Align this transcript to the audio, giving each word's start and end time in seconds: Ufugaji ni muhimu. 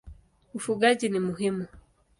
Ufugaji 0.57 1.09
ni 1.09 1.19
muhimu. 1.19 1.65